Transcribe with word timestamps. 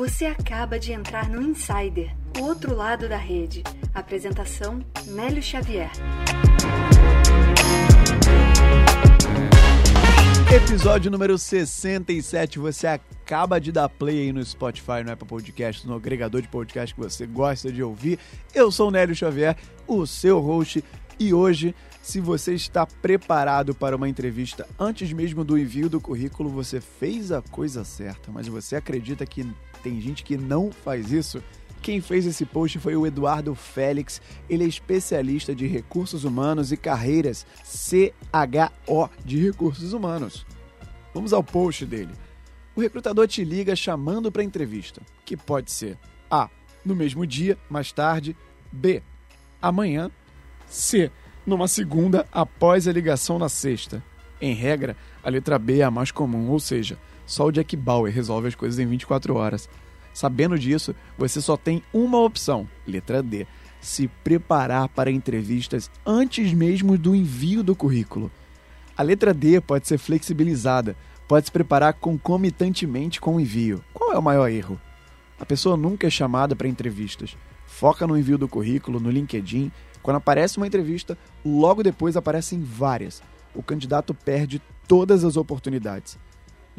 Você 0.00 0.24
acaba 0.24 0.78
de 0.78 0.92
entrar 0.92 1.28
no 1.28 1.42
Insider, 1.42 2.10
o 2.38 2.44
outro 2.44 2.74
lado 2.74 3.06
da 3.06 3.18
rede. 3.18 3.62
Apresentação: 3.92 4.82
Nélio 5.08 5.42
Xavier. 5.42 5.90
Episódio 10.50 11.10
número 11.10 11.36
67. 11.36 12.58
Você 12.58 12.86
acaba 12.86 13.60
de 13.60 13.70
dar 13.70 13.90
play 13.90 14.20
aí 14.20 14.32
no 14.32 14.42
Spotify, 14.42 15.04
no 15.04 15.12
Apple 15.12 15.28
Podcast, 15.28 15.86
no 15.86 15.96
agregador 15.96 16.40
de 16.40 16.48
podcast 16.48 16.94
que 16.94 17.00
você 17.02 17.26
gosta 17.26 17.70
de 17.70 17.82
ouvir. 17.82 18.18
Eu 18.54 18.72
sou 18.72 18.88
o 18.88 18.90
Nélio 18.90 19.14
Xavier, 19.14 19.54
o 19.86 20.06
seu 20.06 20.40
host, 20.40 20.82
e 21.18 21.34
hoje 21.34 21.74
se 22.02 22.20
você 22.20 22.54
está 22.54 22.86
preparado 22.86 23.74
para 23.74 23.94
uma 23.96 24.08
entrevista 24.08 24.66
antes 24.78 25.12
mesmo 25.12 25.44
do 25.44 25.58
envio 25.58 25.90
do 25.90 26.00
currículo, 26.00 26.48
você 26.48 26.80
fez 26.80 27.30
a 27.30 27.42
coisa 27.42 27.84
certa, 27.84 28.32
mas 28.32 28.48
você 28.48 28.76
acredita 28.76 29.26
que 29.26 29.46
tem 29.82 30.00
gente 30.00 30.22
que 30.22 30.36
não 30.36 30.70
faz 30.70 31.12
isso? 31.12 31.42
Quem 31.82 32.00
fez 32.00 32.26
esse 32.26 32.44
post 32.44 32.78
foi 32.78 32.94
o 32.94 33.06
Eduardo 33.06 33.54
Félix. 33.54 34.20
Ele 34.48 34.64
é 34.64 34.66
especialista 34.66 35.54
de 35.54 35.66
recursos 35.66 36.24
humanos 36.24 36.72
e 36.72 36.76
carreiras 36.76 37.46
CHO 37.64 39.10
de 39.24 39.42
recursos 39.42 39.92
humanos. 39.92 40.46
Vamos 41.14 41.32
ao 41.32 41.42
post 41.42 41.86
dele. 41.86 42.12
O 42.76 42.80
recrutador 42.80 43.26
te 43.26 43.42
liga 43.44 43.74
chamando 43.74 44.30
para 44.30 44.44
entrevista, 44.44 45.00
que 45.24 45.36
pode 45.36 45.70
ser 45.70 45.98
A. 46.30 46.48
No 46.84 46.94
mesmo 46.94 47.26
dia, 47.26 47.58
mais 47.68 47.92
tarde, 47.92 48.36
B. 48.70 49.02
Amanhã, 49.60 50.10
C 50.66 51.10
numa 51.46 51.66
segunda 51.66 52.26
após 52.30 52.86
a 52.86 52.92
ligação 52.92 53.38
na 53.38 53.48
sexta. 53.48 54.02
Em 54.40 54.54
regra, 54.54 54.96
a 55.22 55.28
letra 55.28 55.58
B 55.58 55.80
é 55.80 55.82
a 55.82 55.90
mais 55.90 56.10
comum, 56.10 56.48
ou 56.48 56.60
seja, 56.60 56.98
só 57.30 57.46
o 57.46 57.52
Jack 57.52 57.76
Bauer 57.76 58.12
resolve 58.12 58.48
as 58.48 58.56
coisas 58.56 58.80
em 58.80 58.86
24 58.86 59.36
horas. 59.36 59.68
Sabendo 60.12 60.58
disso, 60.58 60.92
você 61.16 61.40
só 61.40 61.56
tem 61.56 61.80
uma 61.92 62.18
opção, 62.18 62.68
letra 62.84 63.22
D: 63.22 63.46
se 63.80 64.08
preparar 64.24 64.88
para 64.88 65.12
entrevistas 65.12 65.88
antes 66.04 66.52
mesmo 66.52 66.98
do 66.98 67.14
envio 67.14 67.62
do 67.62 67.76
currículo. 67.76 68.32
A 68.96 69.04
letra 69.04 69.32
D 69.32 69.60
pode 69.60 69.86
ser 69.86 69.98
flexibilizada, 69.98 70.96
pode 71.28 71.46
se 71.46 71.52
preparar 71.52 71.94
concomitantemente 71.94 73.20
com 73.20 73.36
o 73.36 73.40
envio. 73.40 73.84
Qual 73.94 74.12
é 74.12 74.18
o 74.18 74.22
maior 74.22 74.50
erro? 74.50 74.80
A 75.38 75.46
pessoa 75.46 75.76
nunca 75.76 76.08
é 76.08 76.10
chamada 76.10 76.56
para 76.56 76.66
entrevistas. 76.66 77.36
Foca 77.64 78.08
no 78.08 78.18
envio 78.18 78.36
do 78.36 78.48
currículo, 78.48 78.98
no 78.98 79.08
LinkedIn 79.08 79.70
quando 80.02 80.16
aparece 80.16 80.56
uma 80.56 80.66
entrevista, 80.66 81.16
logo 81.44 81.82
depois 81.82 82.16
aparecem 82.16 82.60
várias. 82.60 83.22
O 83.54 83.62
candidato 83.62 84.14
perde 84.14 84.60
todas 84.88 85.24
as 85.24 85.36
oportunidades. 85.36 86.18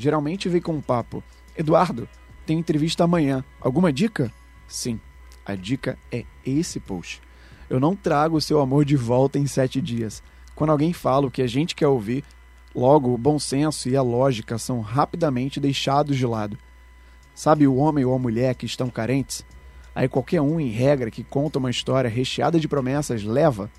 Geralmente 0.02 0.50
vem 0.50 0.60
com 0.60 0.74
um 0.74 0.82
papo: 0.82 1.24
Eduardo, 1.56 2.10
tem 2.44 2.58
entrevista 2.58 3.04
amanhã. 3.04 3.46
Alguma 3.62 3.94
dica? 3.94 4.34
Sim, 4.68 5.00
a 5.46 5.54
dica 5.54 5.96
é 6.12 6.26
esse 6.44 6.80
post. 6.80 7.22
Eu 7.70 7.80
não 7.80 7.96
trago 7.96 8.36
o 8.36 8.42
seu 8.42 8.60
amor 8.60 8.84
de 8.84 8.96
volta 8.96 9.38
em 9.38 9.46
sete 9.46 9.80
dias. 9.80 10.24
Quando 10.56 10.72
alguém 10.72 10.92
fala 10.92 11.28
o 11.28 11.32
que 11.32 11.44
a 11.44 11.48
gente 11.48 11.76
quer 11.76 11.88
ouvir, 11.88 12.24
logo 12.74 13.14
o 13.14 13.18
bom 13.18 13.38
senso 13.38 13.90
e 13.90 13.96
a 13.96 14.02
lógica 14.02 14.58
são 14.58 14.82
rapidamente 14.82 15.60
deixados 15.60 16.18
de 16.18 16.26
lado. 16.26 16.58
Sabe 17.36 17.68
o 17.68 17.76
homem 17.76 18.04
ou 18.04 18.16
a 18.16 18.20
mulher 18.20 18.56
que 18.56 18.66
estão 18.66 18.90
carentes? 18.90 19.46
Aí 19.94 20.10
qualquer 20.10 20.42
um, 20.42 20.60
em 20.60 20.72
regra, 20.72 21.12
que 21.12 21.24
conta 21.24 21.60
uma 21.60 21.70
história 21.70 22.10
recheada 22.10 22.60
de 22.60 22.68
promessas 22.68 23.24
leva 23.24 23.70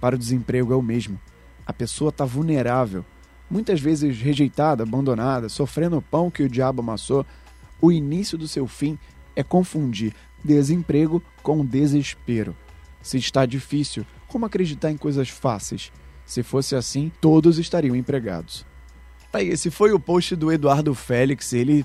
para 0.00 0.14
o 0.14 0.18
desemprego 0.18 0.72
é 0.72 0.76
o 0.76 0.82
mesmo. 0.82 1.18
A 1.66 1.72
pessoa 1.72 2.10
está 2.10 2.24
vulnerável, 2.24 3.04
muitas 3.50 3.80
vezes 3.80 4.18
rejeitada, 4.20 4.82
abandonada, 4.82 5.48
sofrendo 5.48 5.98
o 5.98 6.02
pão 6.02 6.30
que 6.30 6.42
o 6.42 6.48
diabo 6.48 6.82
amassou. 6.82 7.24
O 7.80 7.92
início 7.92 8.36
do 8.36 8.48
seu 8.48 8.66
fim 8.66 8.98
é 9.34 9.42
confundir 9.42 10.14
desemprego 10.44 11.22
com 11.42 11.64
desespero. 11.64 12.56
Se 13.00 13.16
está 13.16 13.46
difícil, 13.46 14.04
como 14.26 14.46
acreditar 14.46 14.90
em 14.90 14.96
coisas 14.96 15.28
fáceis? 15.28 15.92
Se 16.26 16.42
fosse 16.42 16.76
assim, 16.76 17.10
todos 17.20 17.58
estariam 17.58 17.96
empregados. 17.96 18.66
Tá 19.32 19.38
aí, 19.38 19.48
esse 19.48 19.70
foi 19.70 19.92
o 19.92 20.00
post 20.00 20.34
do 20.36 20.52
Eduardo 20.52 20.94
Félix. 20.94 21.52
Ele 21.52 21.84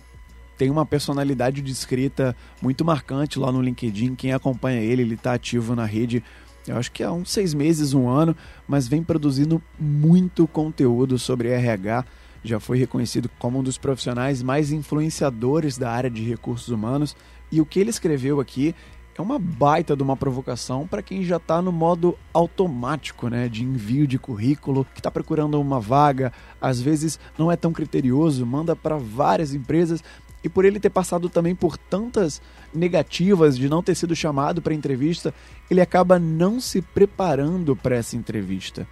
tem 0.58 0.70
uma 0.70 0.86
personalidade 0.86 1.62
de 1.62 1.72
escrita 1.72 2.36
muito 2.62 2.84
marcante 2.84 3.40
lá 3.40 3.52
no 3.52 3.62
LinkedIn. 3.62 4.16
Quem 4.16 4.34
acompanha 4.34 4.82
ele, 4.82 5.02
ele 5.02 5.16
está 5.16 5.34
ativo 5.34 5.76
na 5.76 5.86
rede, 5.86 6.24
eu 6.68 6.78
acho 6.78 6.92
que 6.92 7.04
há 7.04 7.12
uns 7.12 7.32
seis 7.32 7.54
meses, 7.54 7.94
um 7.94 8.08
ano, 8.08 8.36
mas 8.68 8.88
vem 8.88 9.04
produzindo 9.04 9.62
muito 9.80 10.48
conteúdo 10.48 11.20
sobre 11.20 11.50
RH. 11.50 12.06
Já 12.44 12.60
foi 12.60 12.78
reconhecido 12.78 13.30
como 13.40 13.60
um 13.60 13.64
dos 13.64 13.78
profissionais 13.78 14.42
mais 14.42 14.72
influenciadores 14.72 15.78
da 15.78 15.92
área 15.92 16.10
de 16.10 16.24
recursos 16.24 16.70
humanos. 16.70 17.16
E 17.52 17.62
o 17.62 17.66
que 17.66 17.80
ele 17.80 17.90
escreveu 17.90 18.40
aqui 18.40 18.76
é 19.16 19.22
uma 19.22 19.38
baita 19.38 19.96
de 19.96 20.02
uma 20.02 20.18
provocação 20.18 20.88
para 20.88 21.02
quem 21.02 21.24
já 21.24 21.38
está 21.38 21.62
no 21.62 21.72
modo 21.72 22.18
automático, 22.34 23.28
né, 23.28 23.48
de 23.48 23.64
envio 23.64 24.08
de 24.08 24.18
currículo, 24.18 24.86
que 24.94 25.00
está 25.00 25.12
procurando 25.12 25.60
uma 25.62 25.80
vaga, 25.80 26.34
às 26.60 26.82
vezes 26.82 27.20
não 27.38 27.52
é 27.52 27.56
tão 27.56 27.72
criterioso, 27.72 28.46
manda 28.46 28.76
para 28.76 28.98
várias 28.98 29.54
empresas, 29.54 30.04
e 30.44 30.50
por 30.50 30.66
ele 30.66 30.80
ter 30.80 30.90
passado 30.90 31.30
também 31.30 31.56
por 31.56 31.78
tantas 31.78 32.42
negativas 32.74 33.58
de 33.58 33.70
não 33.70 33.82
ter 33.82 33.96
sido 33.96 34.16
chamado 34.16 34.62
para 34.62 34.74
entrevista, 34.74 35.34
ele 35.70 35.82
acaba 35.82 36.20
não 36.20 36.60
se 36.60 36.82
preparando 36.82 37.76
para 37.76 37.96
essa 37.96 38.16
entrevista. 38.18 38.88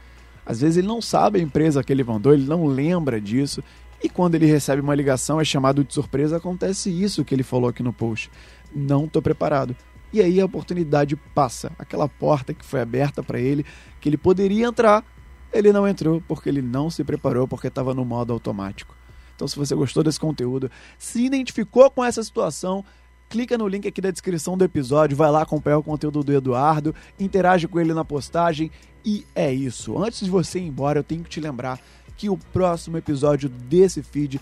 Às 0.45 0.61
vezes 0.61 0.77
ele 0.77 0.87
não 0.87 1.01
sabe 1.01 1.39
a 1.39 1.43
empresa 1.43 1.83
que 1.83 1.91
ele 1.91 2.03
mandou, 2.03 2.33
ele 2.33 2.45
não 2.45 2.65
lembra 2.65 3.19
disso, 3.19 3.63
e 4.03 4.09
quando 4.09 4.35
ele 4.35 4.47
recebe 4.47 4.81
uma 4.81 4.95
ligação, 4.95 5.39
é 5.39 5.45
chamado 5.45 5.83
de 5.83 5.93
surpresa, 5.93 6.37
acontece 6.37 6.89
isso 6.89 7.23
que 7.23 7.35
ele 7.35 7.43
falou 7.43 7.69
aqui 7.69 7.83
no 7.83 7.93
post. 7.93 8.31
Não 8.73 9.05
estou 9.05 9.21
preparado. 9.21 9.75
E 10.11 10.19
aí 10.21 10.41
a 10.41 10.45
oportunidade 10.45 11.15
passa, 11.15 11.71
aquela 11.77 12.09
porta 12.09 12.53
que 12.53 12.65
foi 12.65 12.81
aberta 12.81 13.21
para 13.21 13.39
ele, 13.39 13.65
que 13.99 14.09
ele 14.09 14.17
poderia 14.17 14.65
entrar, 14.65 15.05
ele 15.53 15.71
não 15.71 15.87
entrou 15.87 16.21
porque 16.27 16.49
ele 16.49 16.61
não 16.61 16.89
se 16.89 17.03
preparou, 17.03 17.47
porque 17.47 17.67
estava 17.67 17.93
no 17.93 18.03
modo 18.03 18.33
automático. 18.33 18.95
Então, 19.41 19.47
se 19.47 19.55
você 19.55 19.73
gostou 19.73 20.03
desse 20.03 20.19
conteúdo, 20.19 20.69
se 20.99 21.25
identificou 21.25 21.89
com 21.89 22.05
essa 22.05 22.23
situação, 22.23 22.85
clica 23.27 23.57
no 23.57 23.67
link 23.67 23.87
aqui 23.87 23.99
da 23.99 24.11
descrição 24.11 24.55
do 24.55 24.63
episódio, 24.63 25.17
vai 25.17 25.31
lá 25.31 25.41
acompanhar 25.41 25.79
o 25.79 25.83
conteúdo 25.83 26.23
do 26.23 26.31
Eduardo, 26.31 26.93
interage 27.19 27.67
com 27.67 27.79
ele 27.79 27.91
na 27.91 28.05
postagem 28.05 28.69
e 29.03 29.25
é 29.33 29.51
isso. 29.51 29.97
Antes 29.97 30.19
de 30.19 30.29
você 30.29 30.59
ir 30.59 30.67
embora, 30.67 30.99
eu 30.99 31.03
tenho 31.03 31.23
que 31.23 31.29
te 31.31 31.39
lembrar 31.39 31.79
que 32.15 32.29
o 32.29 32.37
próximo 32.37 32.99
episódio 32.99 33.49
desse 33.49 34.03
feed 34.03 34.39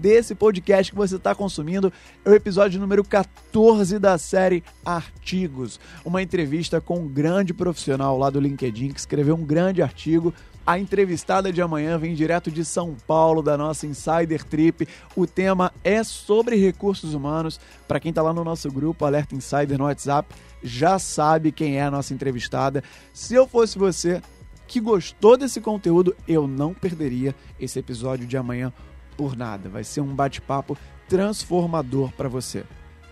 desse 0.00 0.34
podcast 0.34 0.90
que 0.90 0.96
você 0.96 1.16
está 1.16 1.34
consumindo 1.34 1.92
é 2.24 2.30
o 2.30 2.34
episódio 2.34 2.80
número 2.80 3.04
14 3.04 3.98
da 3.98 4.16
série 4.16 4.64
Artigos. 4.84 5.78
Uma 6.04 6.22
entrevista 6.22 6.80
com 6.80 7.00
um 7.00 7.08
grande 7.08 7.52
profissional 7.52 8.16
lá 8.16 8.30
do 8.30 8.40
LinkedIn 8.40 8.92
que 8.92 9.00
escreveu 9.00 9.34
um 9.34 9.44
grande 9.44 9.82
artigo 9.82 10.32
a 10.66 10.78
entrevistada 10.78 11.52
de 11.52 11.60
amanhã 11.60 11.98
vem 11.98 12.14
direto 12.14 12.50
de 12.50 12.64
São 12.64 12.94
Paulo, 13.06 13.42
da 13.42 13.56
nossa 13.56 13.86
Insider 13.86 14.44
Trip. 14.44 14.86
O 15.16 15.26
tema 15.26 15.72
é 15.82 16.04
sobre 16.04 16.54
recursos 16.54 17.14
humanos. 17.14 17.58
Para 17.88 17.98
quem 17.98 18.10
está 18.10 18.22
lá 18.22 18.32
no 18.32 18.44
nosso 18.44 18.70
grupo, 18.70 19.04
Alerta 19.04 19.34
Insider 19.34 19.76
no 19.76 19.84
WhatsApp, 19.84 20.32
já 20.62 20.98
sabe 20.98 21.50
quem 21.50 21.78
é 21.78 21.82
a 21.82 21.90
nossa 21.90 22.14
entrevistada. 22.14 22.84
Se 23.12 23.34
eu 23.34 23.48
fosse 23.48 23.78
você 23.78 24.22
que 24.68 24.78
gostou 24.78 25.36
desse 25.36 25.60
conteúdo, 25.60 26.14
eu 26.28 26.46
não 26.46 26.72
perderia 26.72 27.34
esse 27.58 27.78
episódio 27.78 28.24
de 28.24 28.36
amanhã 28.36 28.72
por 29.20 29.36
nada. 29.36 29.68
Vai 29.68 29.84
ser 29.84 30.00
um 30.00 30.14
bate-papo 30.14 30.78
transformador 31.06 32.10
para 32.12 32.26
você. 32.26 32.64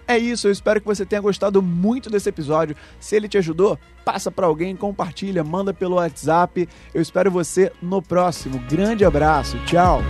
É 0.07 0.17
isso, 0.17 0.49
eu 0.49 0.51
espero 0.51 0.81
que 0.81 0.87
você 0.87 1.05
tenha 1.05 1.21
gostado 1.21 1.61
muito 1.61 2.09
desse 2.09 2.31
episódio. 2.31 2.75
Se 2.99 3.15
ele 3.15 3.29
te 3.29 3.37
ajudou, 3.37 3.79
passa 4.07 4.31
para 4.31 4.47
alguém, 4.47 4.75
compartilha, 4.75 5.45
manda 5.45 5.75
pelo 5.75 5.97
WhatsApp. 5.97 6.67
Eu 6.95 7.03
espero 7.03 7.31
você 7.31 7.71
no 7.83 8.01
próximo. 8.01 8.59
Grande 8.71 9.05
abraço, 9.05 9.59
tchau. 9.67 10.01